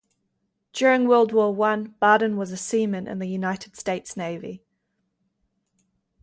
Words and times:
During 0.73 1.07
World 1.07 1.31
War 1.31 1.53
One, 1.53 1.93
Barden 1.99 2.35
was 2.35 2.51
a 2.51 2.57
seaman 2.57 3.05
in 3.07 3.19
the 3.19 3.27
United 3.27 3.75
States 3.77 4.17
Navy. 4.17 4.63